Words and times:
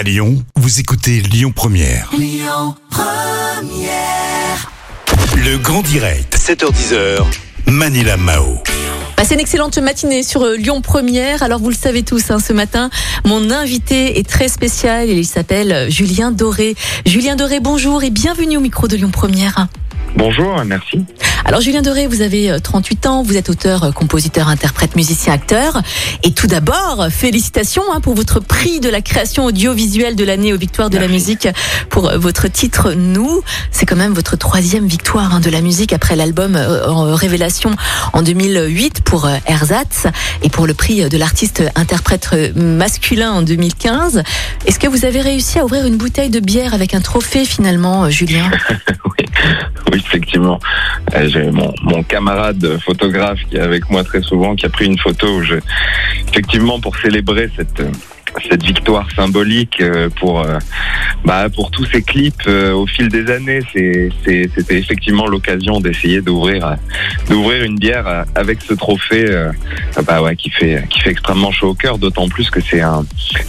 À 0.00 0.02
Lyon, 0.02 0.42
vous 0.56 0.80
écoutez 0.80 1.20
Lyon 1.20 1.52
Première. 1.54 2.10
Le 5.36 5.58
grand 5.58 5.82
direct, 5.82 6.38
7h10h, 6.38 7.22
Manila 7.66 8.16
Mao. 8.16 8.62
Passez 9.16 9.34
une 9.34 9.40
excellente 9.40 9.76
matinée 9.76 10.22
sur 10.22 10.42
euh, 10.42 10.56
Lyon 10.56 10.80
Première. 10.80 11.42
Alors 11.42 11.58
vous 11.58 11.68
le 11.68 11.74
savez 11.74 12.02
tous, 12.02 12.30
hein, 12.30 12.38
ce 12.38 12.54
matin, 12.54 12.88
mon 13.26 13.50
invité 13.50 14.18
est 14.18 14.26
très 14.26 14.48
spécial. 14.48 15.10
Il 15.10 15.26
s'appelle 15.26 15.70
euh, 15.70 15.90
Julien 15.90 16.32
Doré. 16.32 16.76
Julien 17.04 17.36
Doré, 17.36 17.60
bonjour 17.60 18.02
et 18.02 18.08
bienvenue 18.08 18.56
au 18.56 18.60
micro 18.60 18.88
de 18.88 18.96
Lyon 18.96 19.10
Première. 19.10 19.68
Bonjour, 20.20 20.62
merci. 20.66 21.02
Alors 21.46 21.62
Julien 21.62 21.80
Doré, 21.80 22.06
vous 22.06 22.20
avez 22.20 22.50
euh, 22.50 22.58
38 22.58 23.06
ans, 23.06 23.22
vous 23.22 23.38
êtes 23.38 23.48
auteur, 23.48 23.84
euh, 23.84 23.90
compositeur, 23.90 24.48
interprète, 24.48 24.94
musicien, 24.94 25.32
acteur. 25.32 25.80
Et 26.22 26.32
tout 26.32 26.46
d'abord, 26.46 27.08
félicitations 27.10 27.82
hein, 27.90 28.00
pour 28.00 28.14
votre 28.14 28.38
prix 28.38 28.80
de 28.80 28.90
la 28.90 29.00
création 29.00 29.46
audiovisuelle 29.46 30.16
de 30.16 30.24
l'année 30.24 30.52
aux 30.52 30.58
Victoires 30.58 30.90
de 30.90 30.98
la 30.98 31.08
musique 31.08 31.48
pour 31.88 32.10
euh, 32.10 32.18
votre 32.18 32.48
titre 32.48 32.92
Nous. 32.92 33.42
C'est 33.70 33.86
quand 33.86 33.96
même 33.96 34.12
votre 34.12 34.36
troisième 34.36 34.86
victoire 34.86 35.34
hein, 35.34 35.40
de 35.40 35.48
la 35.48 35.62
musique 35.62 35.94
après 35.94 36.16
l'album 36.16 36.54
euh, 36.54 36.86
en 36.86 37.14
Révélation 37.14 37.74
en 38.12 38.22
2008 38.22 39.00
pour 39.02 39.26
euh, 39.26 39.36
Ersatz 39.46 40.06
et 40.42 40.50
pour 40.50 40.66
le 40.66 40.74
prix 40.74 41.08
de 41.08 41.16
l'artiste 41.16 41.62
interprète 41.74 42.30
euh, 42.32 42.52
masculin 42.54 43.32
en 43.32 43.42
2015. 43.42 44.22
Est-ce 44.66 44.78
que 44.78 44.86
vous 44.86 45.04
avez 45.04 45.20
réussi 45.20 45.58
à 45.58 45.64
ouvrir 45.64 45.86
une 45.86 45.96
bouteille 45.96 46.30
de 46.30 46.40
bière 46.40 46.74
avec 46.74 46.94
un 46.94 47.00
trophée 47.00 47.44
finalement, 47.44 48.04
euh, 48.04 48.10
Julien? 48.10 48.50
Oui, 49.18 49.26
oui, 49.92 50.04
effectivement. 50.10 50.58
Euh, 51.14 51.28
J'ai 51.28 51.50
mon, 51.50 51.72
mon 51.82 52.02
camarade 52.02 52.78
photographe 52.84 53.38
qui 53.48 53.56
est 53.56 53.60
avec 53.60 53.88
moi 53.90 54.02
très 54.04 54.22
souvent, 54.22 54.56
qui 54.56 54.66
a 54.66 54.68
pris 54.68 54.86
une 54.86 54.98
photo 54.98 55.36
où 55.36 55.42
je, 55.42 55.56
effectivement, 56.28 56.80
pour 56.80 56.96
célébrer 56.96 57.48
cette 57.56 57.82
cette 58.48 58.62
victoire 58.62 59.08
symbolique 59.14 59.80
euh, 59.80 60.08
pour 60.08 60.40
euh, 60.40 60.58
bah, 61.24 61.48
pour 61.54 61.70
tous 61.70 61.84
ces 61.86 62.02
clips 62.02 62.46
au 62.46 62.86
fil 62.86 63.08
des 63.08 63.30
années, 63.30 63.60
c'était 63.72 64.78
effectivement 64.78 65.26
l'occasion 65.26 65.80
d'essayer 65.80 66.20
d'ouvrir 66.20 66.76
d'ouvrir 67.28 67.64
une 67.64 67.76
bière 67.76 68.24
avec 68.34 68.62
ce 68.62 68.74
trophée 68.74 69.26
euh, 69.28 69.52
bah 70.06 70.22
ouais, 70.22 70.36
qui 70.36 70.50
fait 70.50 70.84
qui 70.88 71.00
fait 71.00 71.10
extrêmement 71.10 71.50
chaud 71.50 71.70
au 71.70 71.74
cœur, 71.74 71.98
d'autant 71.98 72.28
plus 72.28 72.50
que 72.50 72.60
c'est 72.60 72.80
un 72.80 73.04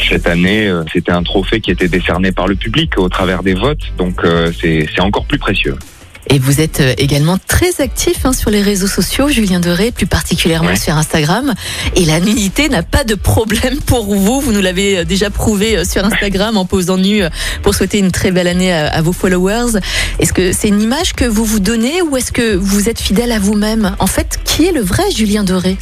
cette 0.09 0.27
année 0.27 0.71
c'était 0.91 1.11
un 1.11 1.23
trophée 1.23 1.61
qui 1.61 1.71
était 1.71 1.87
décerné 1.87 2.31
par 2.31 2.47
le 2.47 2.55
public 2.55 2.97
au 2.97 3.09
travers 3.09 3.43
des 3.43 3.53
votes, 3.53 3.93
donc 3.97 4.21
c'est 4.59 4.99
encore 4.99 5.25
plus 5.25 5.39
précieux. 5.39 5.77
Et 6.27 6.39
vous 6.39 6.61
êtes 6.61 6.79
euh, 6.81 6.93
également 6.97 7.37
très 7.47 7.81
actif 7.81 8.25
hein, 8.25 8.33
sur 8.33 8.49
les 8.51 8.61
réseaux 8.61 8.87
sociaux, 8.87 9.27
Julien 9.29 9.59
Doré, 9.59 9.91
plus 9.91 10.05
particulièrement 10.05 10.69
Ouais. 10.69 10.75
sur 10.75 10.95
Instagram. 10.95 11.53
Et 11.95 12.05
la 12.05 12.19
nudité 12.19 12.69
n'a 12.69 12.83
pas 12.83 13.03
de 13.03 13.15
problème 13.15 13.79
pour 13.85 14.05
vous. 14.13 14.39
Vous 14.39 14.51
nous 14.51 14.61
l'avez 14.61 14.99
euh, 14.99 15.03
déjà 15.03 15.29
prouvé 15.29 15.77
euh, 15.77 15.83
sur 15.83 16.05
Instagram 16.05 16.57
en 16.57 16.65
posant 16.65 16.97
nu 16.97 17.23
pour 17.63 17.73
souhaiter 17.75 17.97
une 17.97 18.11
très 18.11 18.31
belle 18.31 18.47
année 18.47 18.71
à, 18.71 18.87
à 18.87 19.01
vos 19.01 19.13
followers. 19.13 19.79
Est-ce 20.19 20.31
que 20.33 20.53
c'est 20.53 20.67
une 20.67 20.81
image 20.81 21.13
que 21.13 21.25
vous 21.25 21.43
vous 21.43 21.59
donnez 21.59 22.01
ou 22.01 22.15
est-ce 22.17 22.31
que 22.31 22.55
vous 22.55 22.87
êtes 22.87 22.99
fidèle 23.01 23.31
à 23.31 23.39
vous-même? 23.39 23.95
En 23.99 24.07
fait, 24.07 24.39
qui 24.45 24.65
est 24.65 24.71
le 24.71 24.81
vrai 24.81 25.03
Julien 25.15 25.43
Doré? 25.43 25.77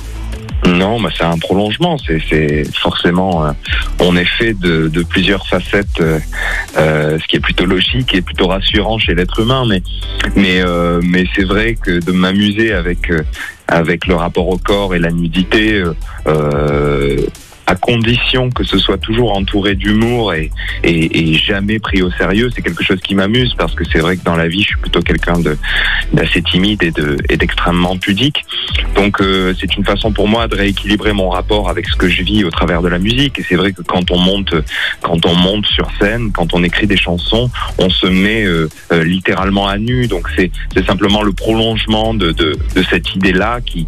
Non, 0.65 0.99
bah 0.99 1.09
c'est 1.15 1.23
un 1.23 1.37
prolongement. 1.37 1.97
C'est, 1.97 2.63
forcément, 2.77 3.45
euh, 3.45 3.51
on 3.99 4.15
est 4.15 4.25
fait 4.25 4.53
de, 4.53 5.03
plusieurs 5.03 5.47
facettes, 5.47 6.01
euh, 6.01 6.19
euh, 6.77 7.17
ce 7.19 7.27
qui 7.27 7.37
est 7.37 7.39
plutôt 7.39 7.65
logique 7.65 8.13
et 8.13 8.21
plutôt 8.21 8.47
rassurant 8.47 8.97
chez 8.97 9.15
l'être 9.15 9.39
humain. 9.39 9.65
Mais, 9.67 9.81
mais, 10.35 10.61
euh, 10.61 11.01
mais 11.03 11.25
c'est 11.35 11.45
vrai 11.45 11.75
que 11.75 11.99
de 12.03 12.11
m'amuser 12.11 12.73
avec 12.73 13.11
avec 13.67 14.07
le 14.07 14.15
rapport 14.15 14.49
au 14.49 14.57
corps 14.57 14.95
et 14.95 14.99
la 14.99 15.11
nudité. 15.11 15.83
À 17.69 17.75
condition 17.75 18.49
que 18.49 18.63
ce 18.63 18.79
soit 18.79 18.97
toujours 18.97 19.37
entouré 19.37 19.75
d'humour 19.75 20.33
et, 20.33 20.49
jamais 21.35 21.79
pris 21.79 22.01
au 22.01 22.11
sérieux, 22.11 22.49
c'est 22.53 22.61
quelque 22.61 22.83
chose 22.83 22.99
qui 22.99 23.13
m'amuse 23.15 23.53
parce 23.57 23.73
que 23.75 23.83
c'est 23.91 23.99
vrai 23.99 24.17
que 24.17 24.23
dans 24.23 24.35
la 24.35 24.47
vie, 24.47 24.61
je 24.61 24.69
suis 24.69 24.77
plutôt 24.77 25.01
quelqu'un 25.01 25.39
d'assez 26.13 26.41
timide 26.41 26.81
et 26.83 26.91
de 26.91 27.17
et 27.29 27.37
d'extrêmement 27.37 27.97
pudique. 27.97 28.43
Donc 28.95 29.21
euh, 29.21 29.53
c'est 29.59 29.75
une 29.77 29.85
façon 29.85 30.11
pour 30.11 30.27
moi 30.27 30.47
de 30.47 30.55
rééquilibrer 30.55 31.13
mon 31.13 31.29
rapport 31.29 31.69
avec 31.69 31.87
ce 31.87 31.95
que 31.95 32.09
je 32.09 32.23
vis 32.23 32.43
au 32.43 32.49
travers 32.49 32.81
de 32.81 32.87
la 32.87 32.97
musique. 32.97 33.37
Et 33.39 33.45
c'est 33.47 33.55
vrai 33.55 33.71
que 33.71 33.83
quand 33.83 34.09
on 34.11 34.17
monte, 34.17 34.53
quand 35.01 35.25
on 35.25 35.35
monte 35.35 35.67
sur 35.67 35.87
scène, 35.99 36.31
quand 36.31 36.53
on 36.53 36.63
écrit 36.63 36.87
des 36.87 36.97
chansons, 36.97 37.49
on 37.77 37.89
se 37.89 38.07
met 38.07 38.43
euh, 38.45 38.67
euh, 38.91 39.03
littéralement 39.03 39.67
à 39.67 39.77
nu. 39.77 40.07
Donc 40.07 40.27
c'est 40.35 40.51
simplement 40.85 41.21
le 41.21 41.33
prolongement 41.33 42.13
de 42.15 42.31
de, 42.31 42.57
cette 42.89 43.15
idée-là 43.15 43.59
qui 43.61 43.85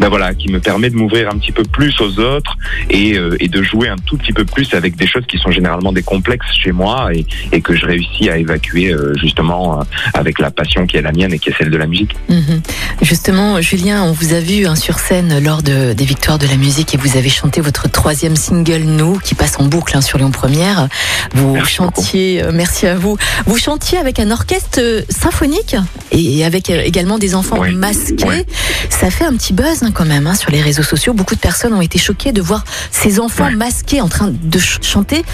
ben 0.00 0.08
voilà, 0.08 0.34
qui 0.34 0.48
me 0.50 0.60
permet 0.60 0.90
de 0.90 0.96
m'ouvrir 0.96 1.30
un 1.30 1.38
petit 1.38 1.52
peu 1.52 1.62
plus 1.62 1.98
aux 2.00 2.18
autres 2.20 2.56
et, 2.90 3.16
euh, 3.16 3.36
et 3.40 3.48
de 3.48 3.62
jouer 3.62 3.88
un 3.88 3.96
tout 3.96 4.16
petit 4.16 4.32
peu 4.32 4.44
plus 4.44 4.74
avec 4.74 4.96
des 4.96 5.06
choses 5.06 5.24
qui 5.26 5.38
sont 5.38 5.50
généralement 5.50 5.92
des 5.92 6.02
complexes 6.02 6.52
chez 6.62 6.72
moi 6.72 7.14
et, 7.14 7.24
et 7.52 7.60
que 7.62 7.74
je 7.74 7.86
réussis 7.86 8.28
à 8.28 8.36
évacuer 8.36 8.92
euh, 8.92 9.14
justement 9.16 9.80
euh, 9.80 9.84
avec 10.12 10.38
la 10.38 10.50
passion 10.50 10.86
qui 10.86 10.96
est 10.98 11.02
la 11.02 11.12
mienne 11.12 11.32
et 11.32 11.38
qui 11.38 11.48
est 11.50 11.54
celle 11.56 11.70
de 11.70 11.76
la 11.76 11.86
musique. 11.86 12.14
Mhm. 12.28 12.60
Justement, 13.02 13.60
Julien, 13.60 14.02
on 14.04 14.12
vous 14.12 14.34
a 14.34 14.40
vu 14.40 14.66
hein, 14.66 14.76
sur 14.76 14.98
scène 14.98 15.42
lors 15.42 15.62
de, 15.62 15.92
des 15.92 16.04
Victoires 16.04 16.38
de 16.38 16.46
la 16.46 16.56
musique 16.56 16.94
et 16.94 16.98
vous 16.98 17.16
avez 17.16 17.30
chanté 17.30 17.60
votre 17.60 17.90
troisième 17.90 18.36
single 18.36 18.82
Nous, 18.84 19.18
qui 19.18 19.34
passe 19.34 19.58
en 19.58 19.64
boucle 19.64 19.96
hein, 19.96 20.00
sur 20.02 20.18
Lyon 20.18 20.30
Première. 20.30 20.88
Vous 21.34 21.54
Merci 21.54 21.74
chantiez, 21.76 22.42
merci 22.52 22.86
à 22.86 22.96
vous. 22.96 23.16
Vous 23.46 23.58
chantiez 23.58 23.98
avec 23.98 24.18
un 24.18 24.30
orchestre 24.30 24.80
symphonique 25.08 25.76
et 26.12 26.44
avec 26.44 26.70
également 26.70 27.18
des 27.18 27.34
enfants 27.34 27.58
Oui. 27.60 27.74
masqués. 27.74 28.46
Ça 28.90 29.10
fait 29.10 29.24
un 29.24 29.34
petit 29.34 29.52
buzz 29.52 29.82
hein, 29.86 29.90
quand 29.92 30.04
même 30.04 30.26
hein, 30.26 30.34
sur 30.34 30.50
les 30.50 30.60
réseaux 30.60 30.82
sociaux. 30.82 31.12
Beaucoup 31.14 31.34
de 31.34 31.40
personnes 31.40 31.72
ont 31.72 31.80
été 31.80 31.98
choquées 31.98 32.32
de 32.32 32.42
voir 32.42 32.64
ces 32.90 33.20
enfants 33.20 33.44
Ouais. 33.46 33.54
masqués 33.54 34.00
en 34.00 34.08
train 34.08 34.28
de 34.30 34.58
ch- 34.58 34.78
chanter. 34.82 35.24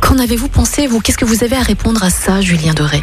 Qu'en 0.00 0.18
avez-vous 0.18 0.48
pensé, 0.48 0.86
vous? 0.86 1.00
Qu'est-ce 1.00 1.18
que 1.18 1.24
vous 1.24 1.44
avez 1.44 1.56
à 1.56 1.62
répondre 1.62 2.02
à 2.02 2.10
ça, 2.10 2.40
Julien 2.40 2.72
Doré? 2.74 3.02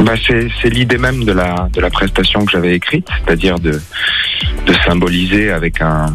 Bah, 0.00 0.12
c'est 0.26 0.48
c'est 0.60 0.68
l'idée 0.68 0.98
même 0.98 1.24
de 1.24 1.32
la, 1.32 1.68
de 1.72 1.80
la 1.80 1.90
prestation 1.90 2.44
que 2.44 2.50
j'avais 2.52 2.74
écrite, 2.74 3.08
c'est-à-dire 3.24 3.58
de, 3.58 3.80
de 4.66 4.74
symboliser 4.86 5.50
avec 5.50 5.80
un, 5.80 6.14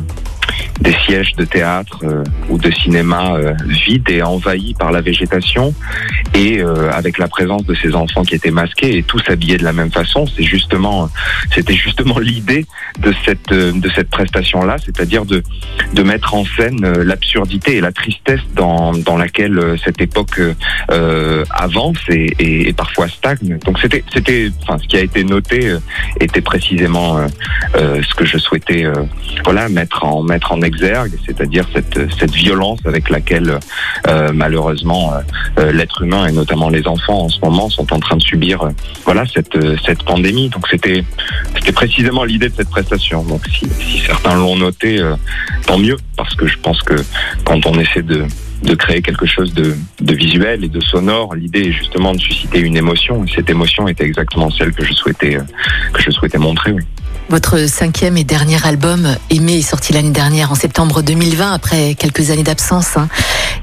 des 0.81 0.93
sièges 1.05 1.33
de 1.37 1.45
théâtre 1.45 1.99
euh, 2.03 2.23
ou 2.49 2.57
de 2.57 2.71
cinéma 2.71 3.35
euh, 3.35 3.53
vides 3.87 4.09
et 4.09 4.21
envahis 4.21 4.73
par 4.73 4.91
la 4.91 5.01
végétation 5.01 5.73
et 6.33 6.59
euh, 6.59 6.91
avec 6.91 7.17
la 7.17 7.27
présence 7.27 7.65
de 7.65 7.75
ces 7.75 7.95
enfants 7.95 8.23
qui 8.23 8.35
étaient 8.35 8.51
masqués 8.51 8.97
et 8.97 9.03
tous 9.03 9.21
habillés 9.27 9.57
de 9.57 9.63
la 9.63 9.73
même 9.73 9.91
façon. 9.91 10.25
C'est 10.27 10.43
justement, 10.43 11.09
c'était 11.53 11.73
justement 11.73 12.19
l'idée 12.19 12.65
de 12.99 13.13
cette, 13.25 13.49
de 13.49 13.89
cette 13.95 14.09
prestation-là, 14.09 14.77
c'est-à-dire 14.83 15.25
de, 15.25 15.43
de 15.93 16.03
mettre 16.03 16.33
en 16.33 16.45
scène 16.45 16.83
euh, 16.83 17.03
l'absurdité 17.03 17.77
et 17.77 17.81
la 17.81 17.91
tristesse 17.91 18.41
dans, 18.55 18.93
dans 18.93 19.17
laquelle 19.17 19.57
euh, 19.59 19.77
cette 19.83 20.01
époque 20.01 20.39
avance 21.51 21.97
et, 22.09 22.33
et, 22.39 22.69
et 22.69 22.73
parfois 22.73 23.07
stagne. 23.07 23.57
Donc 23.65 23.79
c'était, 23.79 24.03
c'était, 24.13 24.49
enfin, 24.63 24.77
ce 24.77 24.87
qui 24.87 24.97
a 24.97 25.01
été 25.01 25.23
noté 25.23 25.75
était 26.19 26.41
précisément 26.41 27.19
ce 27.75 28.13
que 28.15 28.25
je 28.25 28.37
souhaitais, 28.37 28.85
voilà, 29.43 29.69
mettre 29.69 30.03
en 30.03 30.23
mettre 30.23 30.51
en 30.51 30.61
c'est-à-dire 31.25 31.65
cette 31.73 32.11
cette 32.19 32.31
violence 32.31 32.79
avec 32.85 33.09
laquelle 33.09 33.59
euh, 34.07 34.31
malheureusement 34.33 35.13
euh, 35.13 35.19
euh, 35.59 35.71
l'être 35.71 36.01
humain 36.01 36.27
et 36.27 36.31
notamment 36.31 36.69
les 36.69 36.87
enfants 36.87 37.25
en 37.25 37.29
ce 37.29 37.39
moment 37.41 37.69
sont 37.69 37.91
en 37.93 37.99
train 37.99 38.17
de 38.17 38.21
subir, 38.21 38.69
voilà, 39.05 39.23
cette 39.25 39.57
cette 39.85 40.03
pandémie. 40.03 40.49
Donc 40.49 40.67
c'était 40.69 41.03
c'était 41.55 41.71
précisément 41.71 42.23
l'idée 42.23 42.49
de 42.49 42.55
cette 42.55 42.69
prestation. 42.69 43.23
Donc 43.23 43.41
si, 43.47 43.67
certains 44.05 44.35
l'ont 44.35 44.55
noté, 44.55 45.01
tant 45.65 45.77
mieux, 45.77 45.97
parce 46.17 46.35
que 46.35 46.47
je 46.47 46.57
pense 46.59 46.81
que 46.81 46.95
quand 47.45 47.65
on 47.65 47.79
essaie 47.79 48.03
de 48.03 48.25
de 48.63 48.75
créer 48.75 49.01
quelque 49.01 49.25
chose 49.25 49.53
de, 49.53 49.75
de 50.01 50.13
visuel 50.13 50.63
et 50.63 50.67
de 50.69 50.79
sonore. 50.81 51.35
L'idée 51.35 51.61
est 51.69 51.71
justement 51.71 52.13
de 52.13 52.19
susciter 52.19 52.59
une 52.59 52.77
émotion. 52.77 53.23
Et 53.25 53.31
cette 53.35 53.49
émotion 53.49 53.87
était 53.87 54.05
exactement 54.05 54.49
celle 54.51 54.71
que 54.73 54.85
je 54.85 54.93
souhaitais, 54.93 55.35
euh, 55.37 55.41
que 55.93 56.01
je 56.01 56.11
souhaitais 56.11 56.37
montrer. 56.37 56.71
Oui. 56.71 56.83
Votre 57.29 57.65
cinquième 57.69 58.17
et 58.17 58.25
dernier 58.25 58.57
album, 58.65 59.15
Aimé, 59.29 59.59
est 59.59 59.61
sorti 59.61 59.93
l'année 59.93 60.09
dernière, 60.11 60.51
en 60.51 60.55
septembre 60.55 61.01
2020, 61.01 61.53
après 61.53 61.95
quelques 61.95 62.29
années 62.29 62.43
d'absence. 62.43 62.97
hein. 62.97 63.07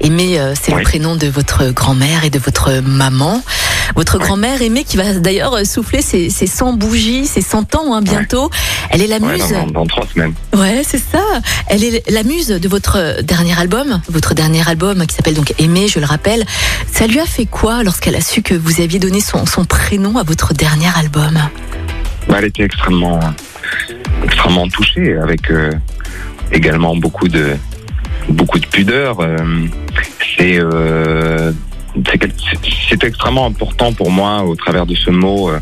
Aimé, 0.01 0.39
euh, 0.39 0.53
c'est 0.59 0.73
le 0.73 0.81
prénom 0.81 1.15
de 1.15 1.27
votre 1.27 1.69
grand-mère 1.71 2.23
et 2.25 2.29
de 2.31 2.39
votre 2.39 2.81
maman. 2.81 3.43
Votre 3.95 4.17
grand-mère, 4.19 4.61
Aimé, 4.61 4.83
qui 4.83 4.97
va 4.97 5.13
d'ailleurs 5.13 5.53
euh, 5.55 5.63
souffler 5.63 6.01
ses, 6.01 6.29
ses 6.29 6.47
100 6.47 6.73
bougies, 6.73 7.25
ses 7.25 7.41
100 7.41 7.75
ans 7.75 7.93
hein, 7.93 8.01
bientôt. 8.01 8.49
Elle 8.91 9.01
est 9.01 9.07
la 9.07 9.17
Ouais, 9.17 9.33
muse. 9.33 9.51
dans, 9.51 9.67
dans 9.67 9.85
trois 9.85 10.05
semaines. 10.07 10.33
Ouais, 10.55 10.81
c'est 10.85 10.97
ça. 10.99 11.23
Elle 11.67 11.83
est 11.83 12.09
la 12.09 12.23
muse 12.23 12.47
de 12.47 12.67
votre 12.69 13.21
dernier 13.21 13.57
album, 13.59 14.01
votre 14.09 14.33
dernier 14.33 14.67
album 14.67 15.05
qui 15.05 15.15
s'appelle 15.15 15.33
donc 15.35 15.53
Aimé, 15.59 15.87
je 15.87 15.99
le 15.99 16.05
rappelle. 16.05 16.45
Ça 16.91 17.07
lui 17.07 17.19
a 17.19 17.25
fait 17.25 17.45
quoi 17.45 17.83
lorsqu'elle 17.83 18.15
a 18.15 18.21
su 18.21 18.41
que 18.41 18.53
vous 18.53 18.81
aviez 18.81 18.99
donné 18.99 19.19
son, 19.21 19.45
son 19.45 19.65
prénom 19.65 20.17
à 20.17 20.23
votre 20.23 20.53
dernier 20.53 20.87
album? 20.95 21.37
Bah, 22.27 22.35
elle 22.39 22.45
était 22.45 22.63
extrêmement, 22.63 23.19
extrêmement 24.23 24.67
touchée, 24.67 25.17
avec 25.17 25.49
euh, 25.51 25.71
également 26.51 26.95
beaucoup 26.95 27.27
de, 27.27 27.55
beaucoup 28.29 28.59
de 28.59 28.65
pudeur. 28.67 29.19
euh, 29.21 29.37
c'est 30.37 30.59
euh, 30.59 31.51
c'est 32.89 33.03
extrêmement 33.03 33.45
important 33.45 33.93
pour 33.93 34.11
moi 34.11 34.43
au 34.43 34.55
travers 34.55 34.85
de 34.85 34.95
ce 34.95 35.09
mot, 35.09 35.49
euh, 35.49 35.59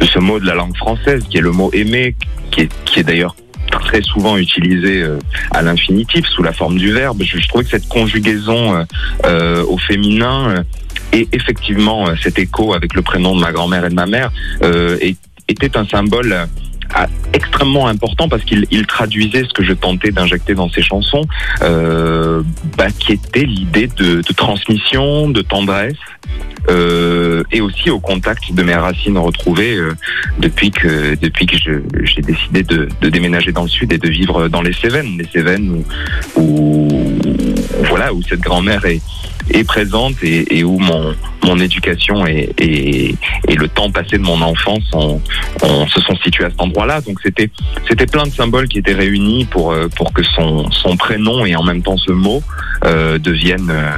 de 0.00 0.06
ce 0.06 0.18
mot 0.18 0.38
de 0.38 0.46
la 0.46 0.54
langue 0.54 0.76
française, 0.76 1.24
qui 1.28 1.38
est 1.38 1.42
le 1.42 1.52
mot 1.52 1.70
aimer, 1.72 2.14
qui 2.50 2.62
est, 2.62 3.02
d'ailleurs 3.02 3.36
très 3.70 4.02
souvent 4.02 4.36
utilisé 4.36 5.02
euh, 5.02 5.18
à 5.52 5.62
l'infinitif 5.62 6.26
sous 6.26 6.42
la 6.42 6.52
forme 6.52 6.78
du 6.78 6.92
verbe. 6.92 7.22
Je, 7.22 7.46
trouvais 7.48 7.64
que 7.64 7.70
cette 7.70 7.88
conjugaison 7.88 8.84
euh, 9.24 9.64
au 9.64 9.78
féminin 9.78 10.64
et 11.12 11.28
effectivement 11.32 12.06
cet 12.20 12.38
écho 12.38 12.74
avec 12.74 12.94
le 12.94 13.02
prénom 13.02 13.36
de 13.36 13.40
ma 13.40 13.52
grand-mère 13.52 13.84
et 13.84 13.90
de 13.90 13.94
ma 13.94 14.06
mère 14.06 14.30
était 15.48 15.76
un 15.76 15.86
symbole 15.86 16.48
extrêmement 17.32 17.86
important 17.86 18.28
parce 18.28 18.42
qu'il 18.44 18.66
il 18.70 18.86
traduisait 18.86 19.44
ce 19.44 19.52
que 19.52 19.62
je 19.62 19.72
tentais 19.72 20.10
d'injecter 20.10 20.54
dans 20.54 20.68
ces 20.70 20.82
chansons, 20.82 21.22
euh, 21.62 22.42
bah, 22.76 22.86
qui 22.98 23.12
était 23.12 23.44
l'idée 23.44 23.88
de, 23.96 24.16
de 24.16 24.32
transmission, 24.34 25.28
de 25.28 25.42
tendresse, 25.42 25.94
euh, 26.70 27.42
et 27.52 27.60
aussi 27.60 27.90
au 27.90 28.00
contact 28.00 28.52
de 28.52 28.62
mes 28.62 28.74
racines 28.74 29.16
retrouvées 29.18 29.76
euh, 29.76 29.94
depuis 30.38 30.70
que 30.70 31.14
depuis 31.14 31.46
que 31.46 31.56
j'ai 31.58 32.22
décidé 32.22 32.62
de, 32.62 32.88
de 33.00 33.08
déménager 33.08 33.52
dans 33.52 33.62
le 33.62 33.68
sud 33.68 33.92
et 33.92 33.98
de 33.98 34.08
vivre 34.08 34.48
dans 34.48 34.62
les 34.62 34.72
Cévennes, 34.72 35.16
les 35.18 35.26
Cévennes 35.32 35.82
où, 36.36 36.40
où- 36.42 37.14
voilà 37.88 38.12
où 38.12 38.22
cette 38.22 38.40
grand-mère 38.40 38.84
est 38.86 39.00
est 39.50 39.64
présente 39.64 40.14
et, 40.22 40.62
où 40.64 40.78
mon 40.78 41.14
mon 41.44 41.58
éducation 41.60 42.26
et, 42.26 42.50
et, 42.58 43.14
le 43.54 43.68
temps 43.68 43.90
passé 43.90 44.18
de 44.18 44.22
mon 44.22 44.40
enfance 44.42 44.82
ont, 44.92 45.20
ont- 45.62 45.86
se 45.88 46.00
sont 46.00 46.16
situés 46.16 46.44
à 46.44 46.50
cet 46.50 46.60
endroit-là. 46.60 47.00
Donc 47.00 47.18
c'était 47.22 47.50
c'était 47.88 48.06
plein 48.06 48.24
de 48.24 48.30
symboles 48.30 48.68
qui 48.68 48.78
étaient 48.78 48.92
réunis 48.94 49.46
pour 49.46 49.72
euh, 49.72 49.88
pour 49.96 50.12
que 50.12 50.22
son 50.22 50.70
son 50.70 50.96
prénom 50.96 51.46
et 51.46 51.56
en 51.56 51.62
même 51.62 51.82
temps 51.82 51.96
ce 51.96 52.12
mot 52.12 52.42
euh, 52.84 53.18
deviennent 53.18 53.70
euh, 53.70 53.90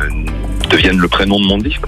deviennent 0.71 0.99
le 0.99 1.09
prénom 1.09 1.41
de 1.41 1.47
mon 1.47 1.59
disque. 1.59 1.83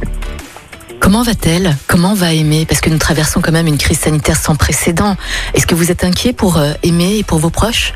Comment 0.98 1.22
va-t-elle? 1.24 1.76
Comment 1.88 2.14
va 2.14 2.32
Aimer 2.32 2.64
Parce 2.64 2.80
que 2.80 2.88
nous 2.88 2.98
traversons 2.98 3.40
quand 3.40 3.50
même 3.52 3.66
une 3.66 3.78
crise 3.78 3.98
sanitaire 3.98 4.36
sans 4.36 4.54
précédent. 4.54 5.16
Est-ce 5.54 5.66
que 5.66 5.74
vous 5.74 5.90
êtes 5.90 6.04
inquiet 6.04 6.32
pour 6.32 6.58
euh, 6.58 6.72
Aimer 6.84 7.18
et 7.18 7.24
pour 7.24 7.38
vos 7.38 7.50
proches? 7.50 7.92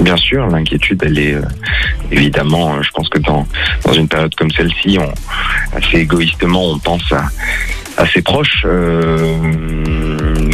Bien 0.00 0.16
sûr, 0.16 0.46
l'inquiétude, 0.46 1.02
elle 1.04 1.18
est 1.18 1.34
euh, 1.34 1.42
évidemment, 2.10 2.74
euh, 2.74 2.82
je 2.82 2.90
pense 2.90 3.08
que 3.08 3.18
dans, 3.18 3.46
dans 3.84 3.92
une 3.94 4.08
période 4.08 4.34
comme 4.34 4.50
celle-ci, 4.50 4.98
on, 5.00 5.12
assez 5.76 5.98
égoïstement, 5.98 6.72
on 6.72 6.78
pense 6.78 7.10
à, 7.12 7.24
à 7.96 8.06
ses 8.06 8.20
proches, 8.20 8.62
euh, 8.66 9.34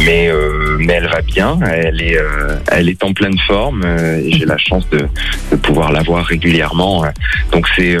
mais, 0.05 0.29
euh, 0.29 0.77
mais 0.79 0.93
elle 0.93 1.07
va 1.07 1.21
bien, 1.21 1.59
elle 1.69 2.01
est, 2.01 2.17
euh, 2.17 2.57
elle 2.71 2.87
est 2.87 3.03
en 3.03 3.13
pleine 3.13 3.37
forme, 3.45 3.83
euh, 3.85 4.17
et 4.17 4.31
j'ai 4.31 4.45
la 4.45 4.57
chance 4.57 4.89
de, 4.89 5.07
de 5.51 5.55
pouvoir 5.57 5.91
la 5.91 6.03
voir 6.03 6.25
régulièrement. 6.25 7.03
Donc 7.51 7.67
c'est 7.75 7.97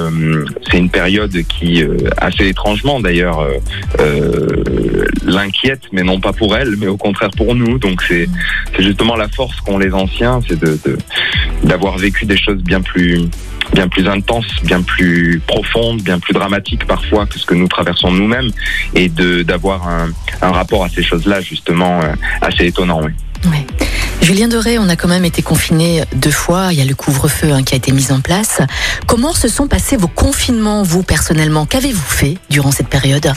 c'est 0.71 0.77
une 0.77 0.89
période 0.89 1.35
qui, 1.49 1.83
assez 2.17 2.47
étrangement 2.47 2.99
d'ailleurs, 3.01 3.45
l'inquiète, 5.25 5.81
mais 5.91 6.03
non 6.03 6.19
pas 6.19 6.33
pour 6.33 6.55
elle, 6.55 6.75
mais 6.77 6.87
au 6.87 6.97
contraire 6.97 7.31
pour 7.31 7.55
nous. 7.55 7.77
Donc 7.77 8.01
c'est 8.07 8.27
justement 8.79 9.15
la 9.15 9.27
force 9.27 9.59
qu'ont 9.61 9.77
les 9.77 9.91
anciens, 9.91 10.39
c'est 10.47 10.59
d'avoir 11.63 11.97
vécu 11.97 12.25
des 12.25 12.37
choses 12.37 12.61
bien 12.63 12.81
plus 12.81 13.19
bien 13.73 13.87
plus 13.87 14.07
intenses, 14.07 14.45
bien 14.63 14.81
plus 14.81 15.41
profondes, 15.47 16.01
bien 16.01 16.19
plus 16.19 16.33
dramatiques 16.33 16.85
parfois 16.85 17.25
que 17.25 17.39
ce 17.39 17.45
que 17.45 17.55
nous 17.55 17.67
traversons 17.67 18.11
nous-mêmes, 18.11 18.51
et 18.93 19.09
d'avoir 19.09 19.87
un, 19.87 20.11
rapport 20.41 20.83
à 20.83 20.89
ces 20.89 21.01
choses-là 21.01 21.41
justement 21.41 22.01
euh, 22.01 22.13
assez 22.41 22.65
étonnant. 22.65 23.01
Oui. 23.03 23.11
Julien 24.21 24.47
Doré, 24.47 24.77
on 24.79 24.87
a 24.87 24.95
quand 24.95 25.09
même 25.09 25.25
été 25.25 25.41
confiné 25.41 26.03
deux 26.13 26.31
fois. 26.31 26.69
Il 26.71 26.77
y 26.77 26.81
a 26.81 26.85
le 26.85 26.95
couvre-feu 26.95 27.51
hein, 27.51 27.63
qui 27.63 27.73
a 27.73 27.77
été 27.77 27.91
mis 27.91 28.11
en 28.11 28.21
place. 28.21 28.61
Comment 29.05 29.33
se 29.33 29.49
sont 29.49 29.67
passés 29.67 29.97
vos 29.97 30.07
confinements, 30.07 30.81
vous 30.81 31.03
personnellement? 31.03 31.65
Qu'avez-vous 31.65 32.09
fait 32.09 32.37
durant 32.49 32.71
cette 32.71 32.87
période? 32.87 33.33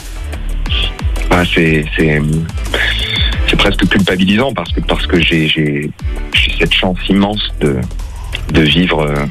C'est 3.49 3.57
presque 3.57 3.87
culpabilisant 3.87 4.53
parce 4.53 4.71
que 4.71 4.81
parce 4.81 5.07
que 5.07 5.19
j'ai 5.19 5.91
cette 6.59 6.73
chance 6.73 6.97
immense 7.09 7.41
de 7.59 7.79
de 8.51 8.61
vivre 8.61 9.01
euh, 9.01 9.25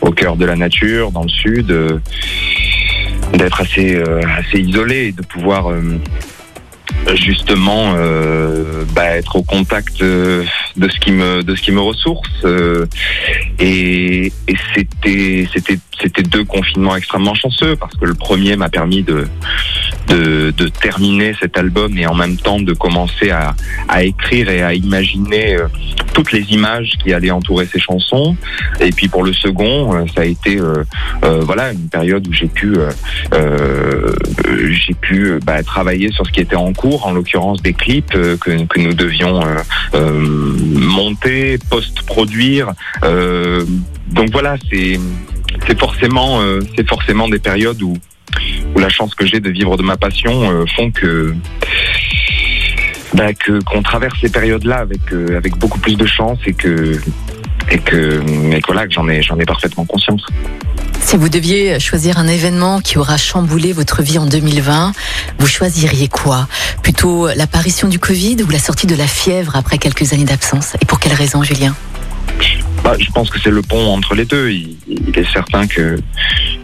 au 0.00 0.12
cœur 0.12 0.36
de 0.36 0.44
la 0.44 0.56
nature, 0.56 1.10
dans 1.12 1.22
le 1.22 1.28
sud, 1.28 1.70
euh, 1.70 1.98
d'être 3.34 3.60
assez 3.60 3.94
euh, 3.94 4.20
assez 4.38 4.58
isolé 4.58 5.08
et 5.08 5.12
de 5.12 5.22
pouvoir 5.22 5.72
justement 7.14 7.94
bah, 8.94 9.16
être 9.16 9.36
au 9.36 9.42
contact 9.42 10.02
de 10.02 10.44
ce 10.76 10.98
qui 11.00 11.12
me 11.12 11.42
de 11.42 11.54
ce 11.54 11.62
qui 11.62 11.72
me 11.72 11.80
ressource 11.80 12.44
et, 13.58 14.32
et 14.48 14.56
c'était 14.74 15.48
c'était 15.52 15.78
c'était 16.00 16.22
deux 16.22 16.44
confinements 16.44 16.96
extrêmement 16.96 17.34
chanceux 17.34 17.76
parce 17.76 17.94
que 17.94 18.04
le 18.04 18.14
premier 18.14 18.56
m'a 18.56 18.68
permis 18.68 19.02
de 19.02 19.28
de, 20.10 20.50
de 20.50 20.68
terminer 20.68 21.34
cet 21.40 21.56
album 21.56 21.96
et 21.96 22.06
en 22.06 22.14
même 22.14 22.36
temps 22.36 22.60
de 22.60 22.74
commencer 22.74 23.30
à, 23.30 23.54
à 23.88 24.02
écrire 24.02 24.48
et 24.50 24.62
à 24.62 24.74
imaginer 24.74 25.56
euh, 25.56 25.68
toutes 26.12 26.32
les 26.32 26.44
images 26.52 26.90
qui 27.02 27.12
allaient 27.12 27.30
entourer 27.30 27.66
ces 27.72 27.80
chansons. 27.80 28.36
Et 28.80 28.90
puis 28.90 29.08
pour 29.08 29.22
le 29.22 29.32
second, 29.32 29.94
euh, 29.94 30.04
ça 30.14 30.22
a 30.22 30.24
été 30.24 30.58
euh, 30.58 30.84
euh, 31.24 31.40
voilà 31.40 31.72
une 31.72 31.88
période 31.88 32.26
où 32.28 32.32
j'ai 32.32 32.48
pu 32.48 32.76
euh, 32.76 32.90
euh, 33.32 34.12
j'ai 34.86 34.94
pu 34.94 35.38
bah, 35.44 35.62
travailler 35.62 36.10
sur 36.12 36.26
ce 36.26 36.32
qui 36.32 36.40
était 36.40 36.56
en 36.56 36.72
cours, 36.72 37.06
en 37.06 37.12
l'occurrence 37.12 37.62
des 37.62 37.72
clips 37.72 38.10
que, 38.10 38.64
que 38.64 38.80
nous 38.80 38.94
devions 38.94 39.40
monter, 39.92 41.58
post-produire. 41.70 42.72
Donc 43.02 44.30
voilà, 44.32 44.56
c'est 44.70 44.98
c'est 45.66 45.78
forcément 45.78 46.40
c'est 46.76 46.88
forcément 46.88 47.28
des 47.28 47.38
périodes 47.38 47.82
où 47.82 47.94
où 48.74 48.78
la 48.78 48.88
chance 48.88 49.14
que 49.14 49.26
j'ai 49.26 49.40
de 49.40 49.50
vivre 49.50 49.76
de 49.76 49.82
ma 49.82 49.96
passion 49.96 50.50
euh, 50.50 50.64
font 50.76 50.90
que 50.90 51.34
bah, 53.14 53.32
que 53.34 53.62
qu'on 53.64 53.82
traverse 53.82 54.18
ces 54.20 54.30
périodes-là 54.30 54.78
avec 54.78 55.12
euh, 55.12 55.36
avec 55.36 55.56
beaucoup 55.56 55.78
plus 55.78 55.96
de 55.96 56.06
chance 56.06 56.38
et 56.46 56.52
que 56.52 57.00
et 57.70 57.78
que 57.78 58.22
et 58.52 58.60
que 58.60 58.66
voilà 58.66 58.86
que 58.86 58.92
j'en 58.92 59.08
ai 59.08 59.22
j'en 59.22 59.38
ai 59.38 59.44
parfaitement 59.44 59.84
conscience. 59.84 60.24
Si 61.00 61.16
vous 61.16 61.28
deviez 61.28 61.80
choisir 61.80 62.18
un 62.18 62.28
événement 62.28 62.80
qui 62.80 62.98
aura 62.98 63.16
chamboulé 63.16 63.72
votre 63.72 64.02
vie 64.02 64.18
en 64.18 64.26
2020, 64.26 64.92
vous 65.38 65.46
choisiriez 65.46 66.08
quoi? 66.08 66.46
Plutôt 66.82 67.28
l'apparition 67.34 67.88
du 67.88 67.98
Covid 67.98 68.36
ou 68.46 68.50
la 68.50 68.58
sortie 68.58 68.86
de 68.86 68.94
la 68.94 69.06
fièvre 69.06 69.56
après 69.56 69.78
quelques 69.78 70.12
années 70.12 70.24
d'absence? 70.24 70.76
Et 70.80 70.84
pour 70.84 71.00
quelle 71.00 71.14
raison, 71.14 71.42
Julien? 71.42 71.74
Bah, 72.82 72.94
je 72.98 73.10
pense 73.10 73.30
que 73.30 73.38
c'est 73.38 73.50
le 73.50 73.62
pont 73.62 73.94
entre 73.94 74.14
les 74.14 74.24
deux. 74.24 74.50
Il, 74.50 74.76
est 75.14 75.32
certain 75.32 75.66
que 75.66 75.98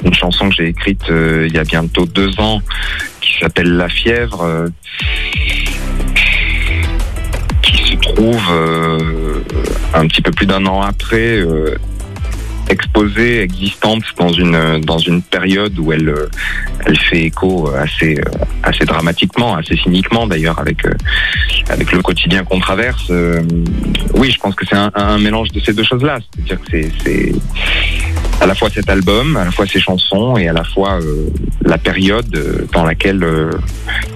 une 0.05 0.15
chanson 0.15 0.49
que 0.49 0.55
j'ai 0.55 0.69
écrite 0.69 1.11
euh, 1.11 1.47
il 1.49 1.55
y 1.55 1.59
a 1.59 1.65
bientôt 1.65 2.07
deux 2.07 2.39
ans, 2.41 2.61
qui 3.21 3.39
s'appelle 3.41 3.77
La 3.77 3.89
fièvre, 3.89 4.43
euh, 4.43 4.69
qui 7.63 7.77
se 7.77 7.97
trouve 7.97 8.43
euh, 8.51 9.43
un 9.95 10.07
petit 10.07 10.23
peu 10.23 10.31
plus 10.31 10.47
d'un 10.47 10.65
an 10.67 10.81
après, 10.81 11.43
exposée, 12.69 13.43
existante 13.43 14.03
dans 14.19 14.33
une 14.33 14.81
dans 14.81 14.99
une 14.99 15.23
période 15.23 15.79
où 15.79 15.93
elle 15.93 16.09
euh, 16.09 16.29
elle 16.85 16.99
fait 16.99 17.23
écho 17.25 17.71
assez 17.75 18.19
euh, 18.19 18.45
assez 18.63 18.85
dramatiquement, 18.85 19.55
assez 19.57 19.77
cyniquement 19.77 20.27
d'ailleurs 20.27 20.59
avec 20.59 20.85
euh, 20.85 20.95
avec 21.69 21.93
le 21.93 22.03
quotidien 22.03 22.45
qu'on 22.45 22.61
traverse. 22.61 23.11
Oui, 24.15 24.31
je 24.31 24.39
pense 24.39 24.55
que 24.55 24.65
c'est 24.67 24.77
un, 24.77 25.19
mélange 25.19 25.51
de 25.51 25.61
ces 25.61 25.73
deux 25.73 25.85
choses-là. 25.85 26.19
C'est-à-dire 26.35 26.61
que 26.61 26.89
c'est 27.05 27.33
à 28.41 28.47
la 28.47 28.55
fois 28.55 28.69
cet 28.71 28.89
album, 28.91 29.37
à 29.37 29.45
la 29.45 29.51
fois 29.51 29.67
ces 29.67 29.81
chansons 29.81 30.37
et 30.37 30.49
à 30.49 30.53
la 30.53 30.65
fois 30.65 31.01
la 31.63 31.79
période 31.79 32.69
dans 32.73 32.85
laquelle 32.85 33.25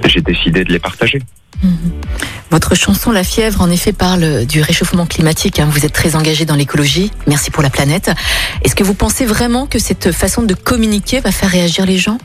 j'ai 0.04 0.21
décidé 0.21 0.64
de 0.64 0.73
les 0.73 0.78
partager. 0.78 1.21
Votre 2.50 2.75
chanson 2.75 3.12
La 3.12 3.23
fièvre, 3.23 3.61
en 3.61 3.71
effet, 3.71 3.92
parle 3.92 4.45
du 4.45 4.61
réchauffement 4.61 5.07
climatique. 5.07 5.61
hein. 5.61 5.69
Vous 5.71 5.85
êtes 5.87 5.92
très 5.92 6.16
engagé 6.16 6.45
dans 6.45 6.57
l'écologie. 6.57 7.11
Merci 7.28 7.50
pour 7.50 7.62
la 7.62 7.71
planète. 7.71 8.11
Est-ce 8.64 8.75
que 8.75 8.83
vous 8.83 8.95
pensez 8.95 9.25
vraiment 9.25 9.66
que 9.66 9.78
cette 9.78 10.11
façon 10.12 10.42
de 10.42 10.54
communiquer 10.54 11.21
va 11.21 11.30
faire 11.30 11.49
réagir 11.50 11.87
les 11.87 11.97
gens? 11.99 12.19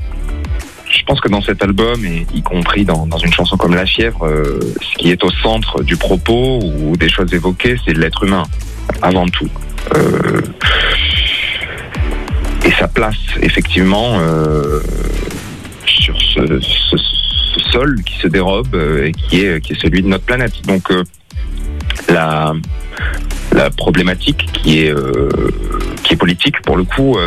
Je 0.89 1.03
pense 1.05 1.19
que 1.21 1.27
dans 1.29 1.41
cet 1.41 1.61
album, 1.61 2.03
et 2.05 2.25
y 2.33 2.41
compris 2.41 2.85
dans, 2.85 3.07
une 3.23 3.33
chanson 3.33 3.57
comme 3.57 3.75
La 3.75 3.85
fièvre, 3.85 4.25
euh, 4.25 4.59
ce 4.81 4.97
qui 4.97 5.11
est 5.11 5.23
au 5.23 5.29
centre 5.29 5.83
du 5.83 5.95
propos 5.97 6.59
ou 6.63 6.95
des 6.97 7.09
choses 7.09 7.31
évoquées, 7.33 7.75
c'est 7.85 7.93
l'être 7.93 8.23
humain, 8.23 8.43
avant 9.03 9.27
tout. 9.27 9.49
Euh, 9.95 10.41
et 12.65 12.71
sa 12.79 12.87
place, 12.87 13.15
effectivement, 13.41 14.17
euh, 14.19 14.79
sur 15.85 16.15
ce, 16.19 16.59
ce- 16.61 16.95
sol 17.59 18.01
qui 18.03 18.17
se 18.19 18.27
dérobe 18.27 18.75
euh, 18.75 19.07
et 19.07 19.11
qui 19.11 19.41
est, 19.41 19.61
qui 19.61 19.73
est 19.73 19.81
celui 19.81 20.01
de 20.01 20.07
notre 20.07 20.25
planète. 20.25 20.53
Donc, 20.65 20.91
euh, 20.91 21.03
la, 22.09 22.53
la 23.51 23.69
problématique 23.69 24.47
qui 24.53 24.79
est, 24.83 24.91
euh, 24.93 25.29
qui 26.03 26.13
est 26.13 26.17
politique, 26.17 26.61
pour 26.61 26.77
le 26.77 26.83
coup, 26.83 27.17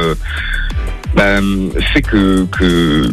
fait 1.92 2.02
que, 2.02 2.44
que 2.46 3.10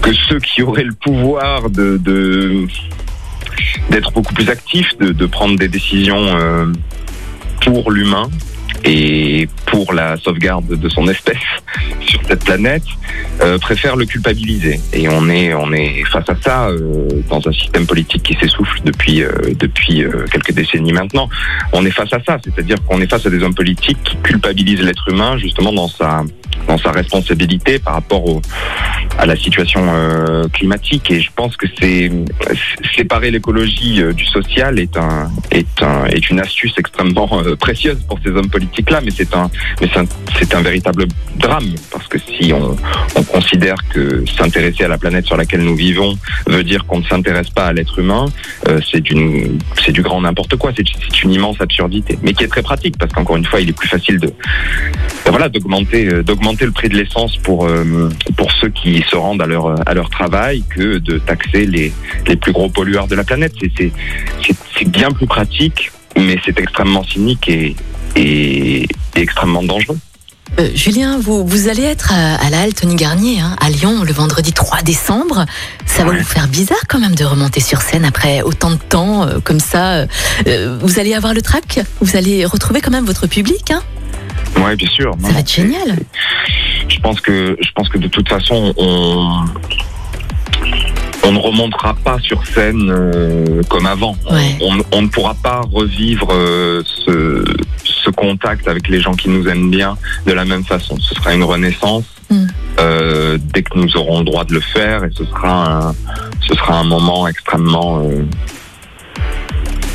que 0.00 0.12
ceux 0.28 0.38
qui 0.38 0.62
auraient 0.62 0.84
le 0.84 0.94
pouvoir 0.94 1.68
de 1.70 1.98
d'être 3.90 4.12
beaucoup 4.12 4.32
plus 4.32 4.48
actifs, 4.48 4.96
de, 4.98 5.12
de 5.12 5.26
prendre 5.26 5.58
des 5.58 5.68
décisions 5.68 6.26
pour 7.60 7.90
l'humain 7.90 8.28
et 8.84 9.48
pour 9.66 9.92
la 9.92 10.16
sauvegarde 10.16 10.66
de 10.66 10.88
son 10.88 11.08
espèce, 11.08 11.36
sur 12.00 12.20
cette 12.26 12.44
planète 12.44 12.82
euh, 13.40 13.58
préfèrent 13.58 13.96
le 13.96 14.06
culpabiliser. 14.06 14.80
Et 14.92 15.08
on 15.08 15.28
est, 15.28 15.54
on 15.54 15.72
est 15.72 16.04
face 16.04 16.28
à 16.28 16.36
ça 16.42 16.68
euh, 16.68 17.08
dans 17.28 17.46
un 17.46 17.52
système 17.52 17.86
politique 17.86 18.22
qui 18.22 18.34
s'essouffle 18.34 18.80
depuis, 18.84 19.22
euh, 19.22 19.30
depuis 19.58 20.04
quelques 20.30 20.52
décennies 20.52 20.92
maintenant. 20.92 21.28
On 21.72 21.84
est 21.84 21.90
face 21.90 22.12
à 22.12 22.18
ça, 22.26 22.38
c'est-à-dire 22.44 22.76
qu'on 22.84 23.00
est 23.00 23.10
face 23.10 23.26
à 23.26 23.30
des 23.30 23.42
hommes 23.42 23.54
politiques 23.54 24.02
qui 24.04 24.16
culpabilisent 24.16 24.82
l'être 24.82 25.08
humain 25.08 25.38
justement 25.38 25.72
dans 25.72 25.88
sa 25.88 26.24
dans 26.66 26.78
sa 26.78 26.92
responsabilité 26.92 27.78
par 27.78 27.94
rapport 27.94 28.24
à 29.18 29.26
la 29.26 29.36
situation 29.36 29.80
euh, 29.88 30.48
climatique. 30.48 31.10
Et 31.10 31.20
je 31.20 31.30
pense 31.34 31.56
que 31.56 31.66
c'est 31.78 32.10
séparer 32.96 33.30
l'écologie 33.30 34.02
euh, 34.02 34.12
du 34.12 34.24
social 34.26 34.78
est 34.78 34.96
un 34.96 35.30
est 35.50 35.82
un 35.82 36.06
est 36.06 36.30
une 36.30 36.40
astuce 36.40 36.72
extrêmement 36.78 37.28
euh, 37.32 37.56
précieuse 37.56 38.02
pour 38.08 38.18
ces 38.24 38.30
hommes 38.30 38.48
politiques 38.48 38.90
là. 38.90 39.00
Mais 39.04 39.10
c'est 39.14 39.34
un 39.34 39.50
mais 39.80 39.88
c'est 40.38 40.54
un, 40.54 40.62
véritable 40.62 41.06
drame 41.38 41.74
parce 41.90 42.06
que 42.06 42.18
si 42.18 42.52
on, 42.52 42.76
on 43.16 43.22
considère 43.24 43.76
que 43.90 44.24
s'intéresser 44.26 44.84
à 44.84 44.88
la 44.88 44.98
planète 44.98 45.26
sur 45.26 45.36
laquelle 45.36 45.62
nous 45.62 45.74
vivons 45.74 46.16
veut 46.46 46.62
dire 46.62 46.86
qu'on 46.86 47.00
ne 47.00 47.04
s'intéresse 47.04 47.50
pas 47.50 47.66
à 47.66 47.72
l'être 47.72 47.98
humain, 47.98 48.26
c'est 48.90 49.00
d'une 49.00 49.58
c'est 49.84 49.92
du 49.92 50.02
grand 50.02 50.20
n'importe 50.20 50.56
quoi. 50.56 50.72
C'est 50.76 51.22
une 51.22 51.32
immense 51.32 51.60
absurdité, 51.60 52.18
mais 52.22 52.32
qui 52.32 52.44
est 52.44 52.48
très 52.48 52.62
pratique 52.62 52.96
parce 52.98 53.12
qu'encore 53.12 53.36
une 53.36 53.44
fois, 53.44 53.60
il 53.60 53.68
est 53.68 53.76
plus 53.76 53.88
facile 53.88 54.18
de 54.18 54.32
voilà 55.32 55.48
d'augmenter 55.48 56.22
d'augmenter 56.22 56.66
le 56.66 56.72
prix 56.72 56.90
de 56.90 56.94
l'essence 56.94 57.38
pour 57.38 57.66
euh, 57.66 58.10
pour 58.36 58.52
ceux 58.52 58.68
qui 58.68 59.02
se 59.08 59.16
rendent 59.16 59.40
à 59.40 59.46
leur 59.46 59.88
à 59.88 59.94
leur 59.94 60.10
travail 60.10 60.62
que 60.68 60.98
de 60.98 61.18
taxer 61.18 61.64
les 61.64 61.90
les 62.26 62.36
plus 62.36 62.52
gros 62.52 62.68
pollueurs 62.68 63.06
de 63.06 63.14
la 63.14 63.24
planète. 63.24 63.54
C'est 63.78 63.92
c'est 64.76 64.88
bien 64.88 65.10
plus 65.10 65.26
pratique, 65.26 65.90
mais 66.18 66.36
c'est 66.44 66.60
extrêmement 66.60 67.02
cynique 67.02 67.48
et, 67.48 67.74
et, 68.14 68.86
extrêmement 69.14 69.62
dangereux. 69.62 69.96
Euh, 70.60 70.68
Julien, 70.74 71.18
vous, 71.18 71.46
vous 71.46 71.68
allez 71.68 71.82
être 71.82 72.12
à, 72.12 72.50
la 72.50 72.60
halle 72.60 72.74
Tony 72.74 72.94
Garnier 72.94 73.40
hein, 73.40 73.56
à 73.58 73.70
Lyon 73.70 74.02
le 74.04 74.12
vendredi 74.12 74.52
3 74.52 74.82
décembre. 74.82 75.46
Ça 75.86 76.04
va 76.04 76.12
vous 76.12 76.24
faire 76.24 76.46
bizarre 76.48 76.84
quand 76.90 76.98
même 76.98 77.14
de 77.14 77.24
remonter 77.24 77.60
sur 77.60 77.80
scène 77.80 78.04
après 78.04 78.42
autant 78.42 78.70
de 78.70 78.76
temps 78.76 79.26
euh, 79.26 79.38
comme 79.42 79.60
ça. 79.60 80.04
vous 80.44 80.98
allez 80.98 81.14
avoir 81.14 81.32
le 81.32 81.40
trac, 81.40 81.80
vous 82.02 82.16
allez 82.18 82.44
retrouver 82.44 82.82
quand 82.82 82.90
même 82.90 83.06
votre 83.06 83.26
public. 83.26 83.70
Hein 83.70 83.82
Ouais, 84.56 84.76
bien 84.76 84.88
sûr. 84.88 85.14
Ça 85.20 85.32
va 85.32 85.40
être 85.40 85.52
génial. 85.52 85.98
Je 86.88 86.98
pense 87.00 87.20
que 87.20 87.56
je 87.60 87.70
pense 87.74 87.88
que 87.88 87.98
de 87.98 88.08
toute 88.08 88.28
façon 88.28 88.74
on 88.76 89.44
on 91.24 91.32
ne 91.32 91.38
remontera 91.38 91.94
pas 91.94 92.18
sur 92.20 92.44
scène 92.46 92.90
euh, 92.90 93.62
comme 93.68 93.86
avant. 93.86 94.16
On, 94.60 95.02
ne 95.02 95.06
pourra 95.08 95.34
pas 95.34 95.60
revivre 95.72 96.28
euh, 96.32 96.82
ce, 96.84 97.44
ce, 97.84 98.10
contact 98.10 98.66
avec 98.68 98.88
les 98.88 99.00
gens 99.00 99.14
qui 99.14 99.28
nous 99.28 99.46
aiment 99.48 99.70
bien 99.70 99.96
de 100.26 100.32
la 100.32 100.44
même 100.44 100.64
façon. 100.64 100.96
Ce 101.00 101.14
sera 101.14 101.34
une 101.34 101.44
renaissance 101.44 102.04
mm. 102.30 102.46
euh, 102.80 103.38
dès 103.54 103.62
que 103.62 103.78
nous 103.78 103.96
aurons 103.96 104.18
le 104.18 104.24
droit 104.24 104.44
de 104.44 104.54
le 104.54 104.60
faire 104.60 105.04
et 105.04 105.10
ce 105.16 105.24
sera 105.24 105.88
un, 105.88 105.94
ce 106.40 106.54
sera 106.54 106.80
un 106.80 106.84
moment 106.84 107.28
extrêmement 107.28 108.02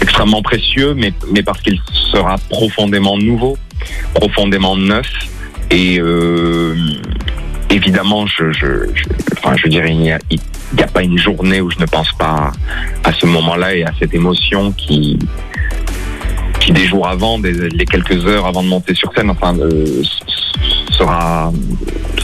extrêmement 0.02 0.42
précieux, 0.42 0.94
mais, 0.94 1.14
mais 1.32 1.44
parce 1.44 1.62
qu'il 1.62 1.80
sera 1.92 2.38
profondément 2.50 3.18
nouveau 3.18 3.58
profondément 4.14 4.76
neuf. 4.76 5.08
Et 5.70 6.00
euh, 6.00 6.76
évidemment, 7.70 8.26
je, 8.26 8.52
je, 8.52 8.88
je, 8.94 9.04
enfin, 9.38 9.56
je 9.58 9.68
dirais, 9.68 9.92
il 9.92 10.00
n'y 10.00 10.12
a, 10.12 10.88
pas 10.88 11.04
une 11.04 11.18
journée 11.18 11.62
où 11.62 11.70
je 11.70 11.80
ne 11.80 11.86
pense 11.86 12.12
pas 12.14 12.52
à, 13.04 13.14
ce 13.14 13.26
moment-là 13.26 13.76
et 13.76 13.84
à 13.84 13.92
cette 14.00 14.14
émotion 14.14 14.72
qui, 14.72 15.20
qui 16.60 16.72
des 16.72 16.88
jours 16.88 17.08
avant, 17.08 17.40
les 17.40 17.86
quelques 17.86 18.26
heures 18.26 18.46
avant 18.46 18.64
de 18.64 18.70
monter 18.70 18.96
sur 18.96 19.12
scène, 19.14 19.30
enfin, 19.30 19.58
euh, 19.60 20.02
sera 20.92 21.52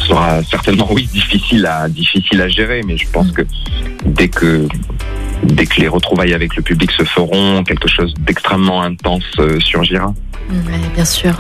sera 0.07 0.43
certainement 0.43 0.87
oui 0.91 1.07
difficile 1.07 1.65
à 1.65 1.87
difficile 1.87 2.41
à 2.41 2.49
gérer, 2.49 2.81
mais 2.85 2.97
je 2.97 3.07
pense 3.09 3.31
que 3.31 3.43
dès 4.05 4.27
que 4.27 4.67
dès 5.43 5.65
que 5.65 5.79
les 5.81 5.87
retrouvailles 5.87 6.33
avec 6.33 6.55
le 6.55 6.61
public 6.61 6.91
se 6.91 7.03
feront, 7.03 7.63
quelque 7.63 7.87
chose 7.87 8.13
d'extrêmement 8.19 8.81
intense 8.81 9.23
euh, 9.39 9.59
surgira. 9.59 10.13
Oui, 10.49 10.73
bien 10.95 11.05
sûr. 11.05 11.33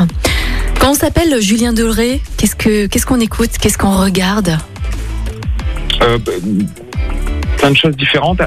Quand 0.79 0.91
on 0.91 0.93
s'appelle 0.93 1.41
Julien 1.41 1.73
Doré, 1.73 2.21
qu'est-ce 2.37 2.55
que 2.55 2.87
qu'est-ce 2.87 3.05
qu'on 3.05 3.19
écoute, 3.19 3.51
qu'est-ce 3.59 3.77
qu'on 3.77 3.97
regarde? 3.97 4.57
Euh, 6.01 6.17
bah, 6.17 6.31
Plein 7.57 7.71
de 7.71 7.77
choses 7.77 7.95
différentes. 7.95 8.41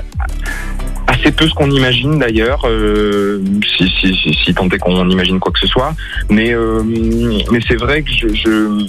Assez 1.06 1.30
peu 1.30 1.48
ce 1.48 1.54
qu'on 1.54 1.70
imagine 1.70 2.18
d'ailleurs, 2.18 2.62
euh, 2.64 3.42
si, 3.76 3.88
si, 4.00 4.14
si, 4.14 4.34
si, 4.44 4.54
tant 4.54 4.68
est 4.68 4.78
qu'on 4.78 5.08
imagine 5.08 5.38
quoi 5.38 5.52
que 5.52 5.60
ce 5.60 5.66
soit. 5.68 5.94
Mais, 6.28 6.52
euh, 6.52 6.82
mais 6.84 7.60
c'est 7.68 7.76
vrai 7.76 8.02
que 8.02 8.10
je, 8.10 8.28
je 8.34 8.86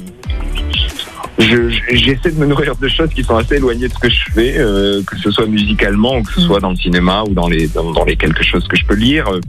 j'essaie 1.37 2.31
de 2.31 2.39
me 2.39 2.45
nourrir 2.45 2.75
de 2.75 2.87
choses 2.87 3.09
qui 3.13 3.23
sont 3.23 3.37
assez 3.37 3.55
éloignées 3.55 3.87
de 3.87 3.93
ce 3.93 3.99
que 3.99 4.09
je 4.09 4.23
fais, 4.33 4.55
euh, 4.57 5.03
que 5.03 5.17
ce 5.17 5.29
soit 5.31 5.45
musicalement 5.45 6.17
ou 6.17 6.23
que 6.23 6.33
ce 6.33 6.41
soit 6.41 6.59
dans 6.59 6.71
le 6.71 6.75
cinéma 6.75 7.23
ou 7.27 7.33
dans 7.33 7.47
les 7.47 7.67
dans, 7.67 8.03
les 8.05 8.15
quelque 8.15 8.43
chose 8.43 8.67
que 8.67 8.75
je 8.75 8.85
peux 8.85 8.95
lire. 8.95 9.27
Euh, 9.27 9.39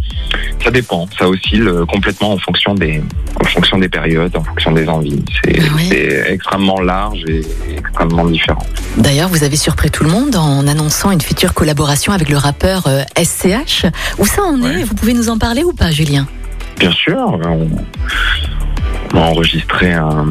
ça 0.62 0.70
dépend, 0.70 1.06
ça 1.18 1.28
oscille 1.28 1.66
euh, 1.66 1.86
complètement 1.86 2.32
en 2.32 2.38
fonction 2.38 2.74
des 2.74 3.02
en 3.40 3.44
fonction 3.44 3.78
des 3.78 3.88
périodes, 3.88 4.36
en 4.36 4.44
fonction 4.44 4.72
des 4.72 4.86
envies. 4.88 5.22
C'est 5.44 5.58
ah 5.58 6.30
extrêmement 6.30 6.80
large 6.80 7.24
et 7.26 7.40
extrêmement 7.76 8.26
différent. 8.26 8.66
D'ailleurs, 8.98 9.28
vous 9.28 9.44
avez 9.44 9.56
surpris 9.56 9.90
tout 9.90 10.04
le 10.04 10.10
monde 10.10 10.36
en 10.36 10.66
annonçant 10.66 11.10
une 11.10 11.20
future 11.20 11.54
collaboration 11.54 12.12
avec 12.12 12.28
le 12.28 12.36
rappeur 12.36 12.88
SCH. 13.16 13.86
Où 14.18 14.26
ça 14.26 14.42
en 14.42 14.62
est? 14.62 14.82
Vous 14.82 14.94
pouvez 14.94 15.14
nous 15.14 15.30
en 15.30 15.38
parler 15.38 15.64
ou 15.64 15.72
pas, 15.72 15.90
Julien? 15.90 16.26
Bien 16.78 16.92
sûr. 16.92 17.16
On, 17.18 17.68
on 19.14 19.18
a 19.18 19.20
enregistré 19.20 19.92
un 19.92 20.26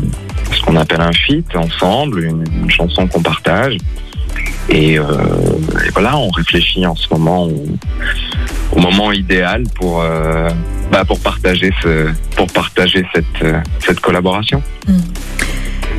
ce 0.53 0.61
qu'on 0.61 0.75
appelle 0.75 1.01
un 1.01 1.11
feat 1.11 1.55
ensemble, 1.55 2.23
une, 2.23 2.69
chanson 2.69 3.07
qu'on 3.07 3.21
partage. 3.21 3.77
Et, 4.69 4.99
euh, 4.99 5.03
et, 5.85 5.89
voilà, 5.93 6.17
on 6.17 6.29
réfléchit 6.29 6.85
en 6.85 6.95
ce 6.95 7.07
moment 7.11 7.47
au, 7.47 8.79
moment 8.79 9.11
idéal 9.11 9.63
pour 9.75 10.01
euh, 10.01 10.49
bah 10.91 11.03
pour 11.03 11.19
partager 11.19 11.73
ce 11.81 12.09
pour 12.35 12.47
partager 12.47 13.05
cette 13.13 13.25
euh, 13.41 13.59
cette 13.79 13.99
collaboration. 13.99 14.61
Hmm. 14.87 14.99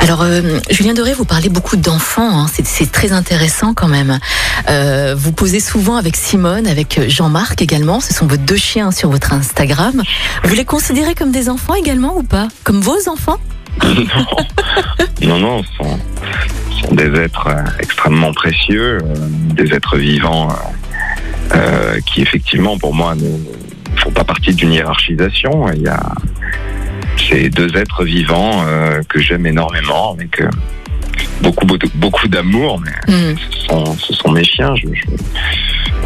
Alors, 0.01 0.25
Julien 0.71 0.95
Doré, 0.95 1.13
vous 1.13 1.25
parlez 1.25 1.49
beaucoup 1.49 1.77
d'enfants, 1.77 2.45
hein, 2.45 2.47
c'est 2.63 2.93
très 2.93 3.13
intéressant 3.13 3.75
quand 3.75 3.89
même. 3.89 4.21
Vous 5.17 5.33
posez 5.33 5.59
souvent 5.59 5.97
avec 5.97 6.15
Simone, 6.15 6.69
avec 6.69 7.01
Jean-Marc 7.09 7.61
également, 7.61 7.99
ce 7.99 8.15
sont 8.15 8.27
vos 8.27 8.37
deux 8.37 8.57
chiens 8.57 8.93
sur 8.93 9.11
votre 9.11 9.33
Instagram. 9.33 10.03
Vous 10.45 10.55
les 10.55 10.65
considérez 10.65 11.17
comme 11.17 11.33
des 11.33 11.49
enfants 11.49 11.75
également 11.75 12.17
ou 12.17 12.23
pas? 12.23 12.47
Comme 12.63 12.81
vos 12.81 13.09
enfants? 13.09 13.39
non, 15.23 15.39
non, 15.39 15.63
ce 15.63 15.77
sont, 15.77 15.99
sont, 16.83 16.95
des 16.95 17.21
êtres 17.21 17.49
euh, 17.49 17.63
extrêmement 17.81 18.33
précieux, 18.33 18.99
euh, 18.99 19.15
des 19.55 19.73
êtres 19.75 19.97
vivants 19.97 20.49
euh, 21.55 22.01
qui 22.07 22.23
effectivement 22.23 22.79
pour 22.79 22.95
moi 22.95 23.15
ne 23.15 23.39
font 23.97 24.11
pas 24.11 24.25
partie 24.25 24.55
d'une 24.55 24.73
hiérarchisation. 24.73 25.71
Il 25.73 25.83
y 25.83 25.89
a 25.89 26.01
ces 27.29 27.51
deux 27.51 27.77
êtres 27.77 28.05
vivants 28.05 28.65
que 29.09 29.21
j'aime 29.21 29.47
énormément, 29.47 30.15
avec 30.15 30.41
beaucoup 31.43 31.67
beaucoup 31.95 32.29
d'amour, 32.29 32.81
mais 32.81 33.13
mm. 33.13 33.37
ce, 33.51 33.59
sont, 33.67 33.97
ce, 33.97 34.15
sont, 34.15 34.31
mes 34.31 34.45
chiens. 34.45 34.75
Je, 34.77 34.89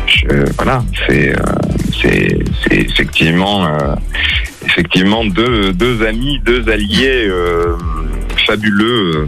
je, 0.07 0.53
voilà, 0.57 0.83
c'est 1.07 1.35
c'est 2.01 2.39
effectivement 2.71 3.69
effectivement 4.73 5.25
deux, 5.25 5.73
deux 5.73 6.05
amis, 6.07 6.41
deux 6.45 6.69
alliés 6.69 7.27
euh, 7.29 7.77
fabuleux 8.47 9.13
euh, 9.15 9.27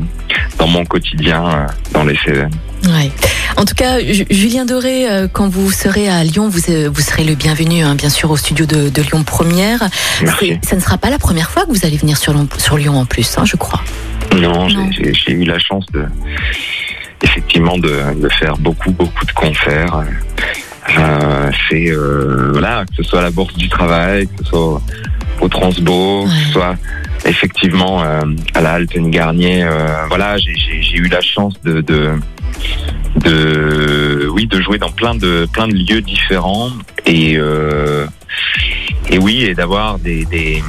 dans 0.59 0.69
mon 0.69 0.85
quotidien 0.85 1.45
euh, 1.47 1.67
dans 1.93 2.05
les 2.05 2.17
Cévennes. 2.25 2.55
Ouais. 2.85 3.11
En 3.57 3.65
tout 3.65 3.75
cas, 3.75 3.99
Julien 4.31 4.67
Doré, 4.67 5.07
quand 5.33 5.49
vous 5.49 5.71
serez 5.71 6.09
à 6.09 6.23
Lyon, 6.23 6.49
vous, 6.51 6.61
vous 6.93 7.01
serez 7.01 7.25
le 7.25 7.35
bienvenu, 7.35 7.83
hein, 7.83 7.95
bien 7.95 8.11
sûr, 8.11 8.31
au 8.31 8.37
studio 8.37 8.67
de, 8.67 9.01
Lyon 9.01 9.23
Première. 9.23 9.79
Ça 10.63 10.77
ne 10.77 10.81
sera 10.81 10.99
pas 10.99 11.09
la 11.09 11.19
première 11.19 11.51
fois 11.51 11.65
que 11.65 11.71
vous 11.71 11.87
allez 11.87 11.97
venir 11.97 12.19
sur, 12.19 12.35
sur 12.59 12.77
Lyon 12.77 12.99
en 12.99 13.07
plus, 13.07 13.39
hein, 13.39 13.45
je 13.47 13.57
crois. 13.57 13.81
Non, 14.37 14.69
j'ai 14.69 15.33
eu 15.33 15.45
la 15.45 15.59
chance 15.59 15.87
de, 15.93 16.05
effectivement, 17.23 17.79
de, 17.79 18.21
de, 18.21 18.29
faire 18.29 18.59
beaucoup, 18.59 18.91
beaucoup 18.91 19.25
de 19.25 19.33
concerts. 19.33 20.05
Euh, 20.99 21.51
c'est 21.71 21.91
voilà, 22.53 22.85
que 22.85 22.97
ce 22.97 23.03
soit 23.03 23.21
à 23.21 23.23
la 23.23 23.31
Bourse 23.31 23.55
du 23.55 23.69
Travail, 23.71 24.27
que 24.27 24.45
ce 24.45 24.51
soit 24.51 24.83
au 25.41 25.49
Transbo, 25.49 26.25
que 26.25 26.31
ce 26.31 26.53
soit 26.53 26.77
effectivement 27.25 28.03
euh, 28.03 28.23
à 28.55 28.61
la 28.61 28.73
halte 28.73 28.97
Garnier. 28.97 29.65
Euh, 29.65 30.07
voilà, 30.09 30.37
j'ai 30.39 30.97
eu 30.97 31.09
la 31.09 31.21
chance 31.21 31.55
de, 31.63 31.81
de, 31.81 32.13
de, 33.17 34.29
oui, 34.33 34.47
de 34.47 34.61
jouer 34.61 34.79
dans 34.79 34.91
plein 34.91 35.15
de 35.15 35.47
plein 35.53 35.69
de 35.69 35.75
lieux 35.75 36.03
différents 36.03 36.71
et 37.07 37.37
euh, 37.37 38.07
et 39.11 39.19
oui, 39.19 39.45
et 39.45 39.55
d'avoir 39.55 39.99
des, 39.99 40.25
des 40.27 40.63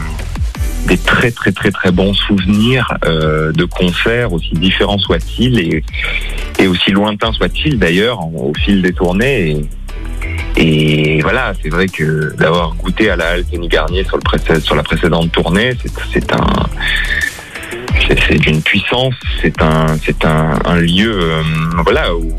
des 0.87 0.97
très 0.97 1.31
très 1.31 1.51
très 1.51 1.71
très 1.71 1.91
bons 1.91 2.13
souvenirs 2.13 2.93
euh, 3.05 3.51
de 3.51 3.65
concerts 3.65 4.33
aussi 4.33 4.51
différents 4.53 4.99
soient-ils 4.99 5.59
et, 5.59 5.83
et 6.59 6.67
aussi 6.67 6.91
lointains 6.91 7.33
soient-ils 7.33 7.79
d'ailleurs 7.79 8.19
au 8.19 8.53
fil 8.53 8.83
des 8.83 8.93
tournées 8.93 9.51
et, 9.51 9.65
et 10.57 11.21
voilà, 11.21 11.53
c'est 11.61 11.69
vrai 11.69 11.87
que 11.87 12.35
d'avoir 12.37 12.75
goûté 12.75 13.09
à 13.09 13.15
la 13.15 13.29
halle 13.31 13.45
Garnier 13.67 14.03
sur, 14.03 14.17
le 14.17 14.59
sur 14.59 14.75
la 14.75 14.83
précédente 14.83 15.31
tournée, 15.31 15.75
c'est 15.81 16.31
c'est 18.27 18.37
d'une 18.37 18.61
puissance, 18.61 19.15
c'est 19.41 19.61
un, 19.61 19.97
un, 20.65 20.75
lieu, 20.77 21.17
euh, 21.19 21.41
voilà, 21.83 22.15
où 22.15 22.35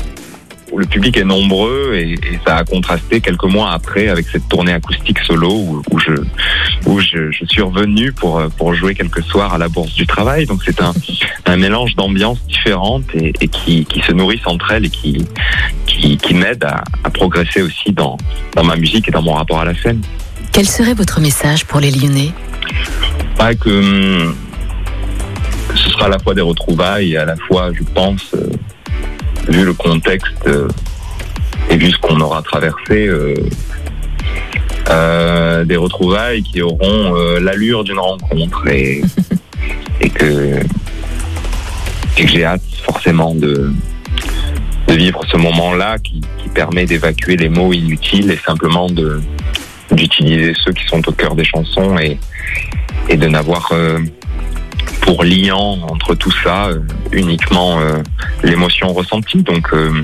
le 0.75 0.85
public 0.85 1.17
est 1.17 1.23
nombreux 1.23 1.93
et, 1.95 2.13
et 2.13 2.39
ça 2.45 2.57
a 2.57 2.63
contrasté 2.63 3.21
quelques 3.21 3.45
mois 3.45 3.71
après 3.71 4.09
avec 4.09 4.27
cette 4.27 4.47
tournée 4.49 4.73
acoustique 4.73 5.19
solo 5.19 5.49
où, 5.49 5.81
où 5.91 5.99
je, 5.99 6.11
où 6.85 6.99
je, 6.99 7.31
je 7.31 7.45
suis 7.45 7.61
revenu 7.61 8.11
pour 8.11 8.41
pour 8.57 8.73
jouer 8.73 8.93
quelques 8.93 9.23
soirs 9.23 9.53
à 9.53 9.57
la 9.57 9.69
Bourse 9.69 9.93
du 9.93 10.05
Travail. 10.05 10.45
Donc 10.45 10.61
c'est 10.65 10.81
un, 10.81 10.93
un 11.45 11.57
mélange 11.57 11.95
d'ambiances 11.95 12.41
différentes 12.47 13.05
et, 13.13 13.33
et 13.39 13.47
qui, 13.47 13.85
qui 13.85 14.01
se 14.01 14.11
nourrissent 14.11 14.45
entre 14.45 14.71
elles 14.71 14.85
et 14.85 14.89
qui, 14.89 15.25
qui, 15.85 16.17
qui 16.17 16.33
m'aident 16.33 16.65
à, 16.65 16.83
à 17.03 17.09
progresser 17.09 17.61
aussi 17.61 17.91
dans, 17.91 18.17
dans 18.55 18.63
ma 18.63 18.75
musique 18.75 19.07
et 19.07 19.11
dans 19.11 19.21
mon 19.21 19.33
rapport 19.33 19.61
à 19.61 19.65
la 19.65 19.75
scène. 19.75 20.01
Quel 20.51 20.67
serait 20.67 20.93
votre 20.93 21.19
message 21.21 21.65
pour 21.65 21.79
les 21.79 21.91
Lyonnais? 21.91 22.31
Pas 23.37 23.53
que, 23.55 23.69
hum, 23.69 24.35
que 25.69 25.77
ce 25.77 25.89
sera 25.89 26.05
à 26.05 26.09
la 26.09 26.19
fois 26.19 26.33
des 26.33 26.41
retrouvailles 26.41 27.13
et 27.13 27.17
à 27.17 27.25
la 27.25 27.35
fois, 27.35 27.71
je 27.73 27.83
pense, 27.93 28.33
euh, 28.33 28.49
vu 29.49 29.63
le 29.63 29.73
contexte 29.73 30.47
euh, 30.47 30.67
et 31.69 31.77
vu 31.77 31.91
ce 31.91 31.97
qu'on 31.99 32.19
aura 32.19 32.41
traversé, 32.41 33.07
euh, 33.07 33.33
euh, 34.89 35.65
des 35.65 35.75
retrouvailles 35.75 36.43
qui 36.43 36.61
auront 36.61 37.13
l'allure 37.39 37.83
d'une 37.83 37.99
rencontre 37.99 38.67
et, 38.67 39.01
et 40.01 40.09
que, 40.09 40.59
et 42.17 42.23
que 42.23 42.27
j'ai 42.27 42.45
hâte 42.45 42.61
forcément 42.83 43.35
de, 43.35 43.71
de 44.87 44.93
vivre 44.93 45.21
ce 45.29 45.37
moment-là 45.37 45.97
qui, 45.99 46.21
qui 46.41 46.49
permet 46.49 46.85
d'évacuer 46.85 47.35
les 47.35 47.49
mots 47.49 47.73
inutiles 47.73 48.31
et 48.31 48.37
simplement 48.37 48.89
de 48.89 49.21
d'utiliser 49.91 50.53
ceux 50.65 50.73
qui 50.73 50.85
sont 50.85 51.07
au 51.07 51.11
cœur 51.11 51.35
des 51.35 51.45
chansons 51.45 51.97
et, 51.97 52.19
et 53.09 53.15
de 53.15 53.27
n'avoir 53.27 53.69
euh, 53.71 53.99
pour 55.01 55.23
liant 55.23 55.77
entre 55.89 56.15
tout 56.15 56.33
ça 56.43 56.67
euh, 56.67 56.79
uniquement 57.11 57.79
euh, 57.79 58.01
l'émotion 58.43 58.93
ressentie. 58.93 59.43
Donc 59.43 59.73
euh, 59.73 60.03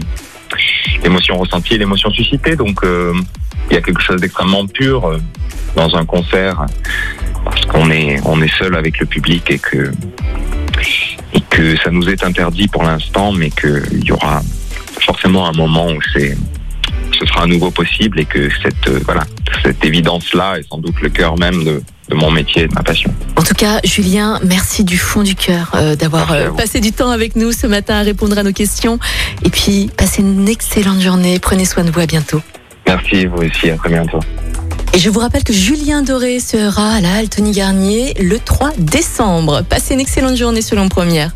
l'émotion 1.03 1.37
ressentie 1.37 1.75
et 1.75 1.77
l'émotion 1.77 2.09
suscitée. 2.11 2.55
Donc 2.55 2.83
euh, 2.83 3.13
il 3.69 3.75
y 3.75 3.77
a 3.77 3.81
quelque 3.81 4.01
chose 4.01 4.21
d'extrêmement 4.21 4.65
pur 4.67 5.05
euh, 5.05 5.17
dans 5.75 5.95
un 5.95 6.05
concert 6.05 6.65
parce 7.43 7.65
qu'on 7.65 7.89
est 7.91 8.19
on 8.25 8.41
est 8.41 8.55
seul 8.57 8.75
avec 8.75 8.99
le 8.99 9.05
public 9.05 9.49
et 9.49 9.59
que 9.59 9.91
et 11.33 11.41
que 11.49 11.75
ça 11.77 11.89
nous 11.91 12.09
est 12.09 12.23
interdit 12.23 12.67
pour 12.67 12.83
l'instant, 12.83 13.31
mais 13.31 13.49
qu'il 13.49 14.03
y 14.03 14.11
aura 14.11 14.41
forcément 14.99 15.47
un 15.47 15.53
moment 15.53 15.87
où 15.87 15.99
c'est 16.13 16.37
ce 17.11 17.25
sera 17.25 17.43
à 17.43 17.47
nouveau 17.47 17.71
possible 17.71 18.19
et 18.19 18.25
que 18.25 18.49
cette 18.61 18.89
voilà 19.05 19.23
cette 19.63 19.83
évidence 19.85 20.33
là 20.33 20.57
est 20.57 20.67
sans 20.69 20.77
doute 20.77 20.99
le 21.01 21.09
cœur 21.09 21.37
même 21.37 21.63
de, 21.63 21.81
de 22.09 22.15
mon 22.15 22.31
métier 22.31 22.63
et 22.63 22.67
de 22.67 22.73
ma 22.73 22.83
passion. 22.83 23.13
En 23.35 23.43
tout 23.43 23.53
cas, 23.53 23.79
Julien, 23.83 24.39
merci 24.43 24.83
du 24.83 24.97
fond 24.97 25.23
du 25.23 25.35
cœur 25.35 25.71
euh, 25.75 25.95
d'avoir 25.95 26.31
euh, 26.31 26.49
passé 26.51 26.79
du 26.79 26.91
temps 26.91 27.09
avec 27.09 27.35
nous 27.35 27.51
ce 27.51 27.67
matin 27.67 27.95
à 27.95 28.01
répondre 28.01 28.37
à 28.37 28.43
nos 28.43 28.53
questions. 28.53 28.99
Et 29.43 29.49
puis, 29.49 29.89
passez 29.97 30.21
une 30.21 30.47
excellente 30.47 31.01
journée. 31.01 31.39
Prenez 31.39 31.65
soin 31.65 31.83
de 31.83 31.91
vous. 31.91 31.99
À 31.99 32.05
bientôt. 32.05 32.41
Merci 32.87 33.25
vous 33.25 33.37
aussi, 33.43 33.69
à 33.69 33.77
très 33.77 33.89
bientôt. 33.89 34.19
Et 34.93 34.99
je 34.99 35.09
vous 35.09 35.19
rappelle 35.19 35.43
que 35.43 35.53
Julien 35.53 36.03
Doré 36.03 36.39
sera 36.39 36.95
à 36.95 37.01
la 37.01 37.15
Halle 37.15 37.29
Tony 37.29 37.51
Garnier 37.51 38.13
le 38.19 38.37
3 38.39 38.73
décembre. 38.77 39.63
Passez 39.63 39.93
une 39.93 39.99
excellente 39.99 40.35
journée 40.35 40.61
sur 40.61 40.75
Lyon 40.75 40.89
Première. 40.89 41.31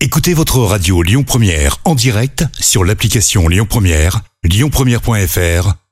Écoutez 0.00 0.32
votre 0.32 0.58
radio 0.60 1.02
Lyon 1.02 1.24
Première 1.24 1.78
en 1.84 1.94
direct 1.94 2.44
sur 2.58 2.84
l'application 2.84 3.48
Lyon 3.48 3.66
Première, 3.68 4.20
lyonpremière.fr 4.44 5.74